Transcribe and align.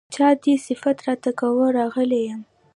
چا 0.15 0.27
دې 0.43 0.53
صفت 0.67 0.97
راته 1.07 1.31
کاوه 1.39 1.67
راغلی 1.79 2.21
يمه 2.29 2.45